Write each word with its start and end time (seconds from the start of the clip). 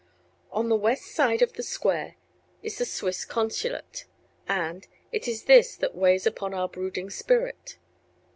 On 0.51 0.67
the 0.69 0.75
west 0.75 1.03
side 1.13 1.43
of 1.43 1.53
the 1.53 1.61
Square 1.61 2.15
is 2.63 2.79
the 2.79 2.85
Swiss 2.85 3.23
consulate, 3.23 4.05
and, 4.47 4.87
it 5.11 5.27
is 5.27 5.43
this 5.43 5.75
that 5.75 5.93
weighs 5.93 6.25
upon 6.25 6.55
our 6.55 6.67
brooding 6.67 7.11
spirit. 7.11 7.77